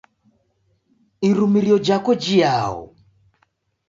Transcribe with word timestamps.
Irumirio 1.29 1.77
jhako 1.89 2.11
jiao? 2.23 2.79